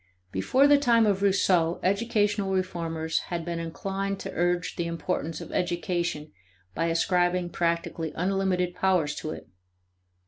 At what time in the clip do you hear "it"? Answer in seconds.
9.29-9.47